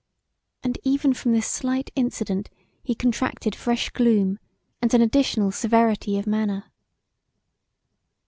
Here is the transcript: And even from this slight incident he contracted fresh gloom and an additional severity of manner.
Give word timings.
And 0.63 0.79
even 0.81 1.13
from 1.13 1.31
this 1.31 1.45
slight 1.45 1.91
incident 1.93 2.49
he 2.81 2.95
contracted 2.95 3.53
fresh 3.53 3.91
gloom 3.91 4.39
and 4.81 4.91
an 4.95 5.01
additional 5.03 5.51
severity 5.51 6.17
of 6.17 6.25
manner. 6.25 6.71